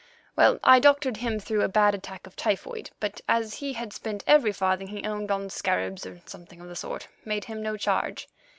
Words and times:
Well, 0.35 0.57
I 0.63 0.79
doctored 0.79 1.17
him 1.17 1.39
through 1.39 1.61
a 1.61 1.67
bad 1.69 1.93
attack 1.93 2.25
of 2.25 2.35
typhoid, 2.35 2.89
but 2.99 3.21
as 3.29 3.53
he 3.59 3.73
had 3.73 3.93
spent 3.93 4.23
every 4.25 4.51
farthing 4.51 4.87
he 4.87 5.05
owned 5.05 5.29
on 5.29 5.47
scarabs 5.51 6.07
or 6.07 6.21
something 6.25 6.59
of 6.59 6.69
the 6.69 6.75
sort, 6.75 7.07
made 7.23 7.45
him 7.45 7.61
no 7.61 7.77
charge. 7.77 8.27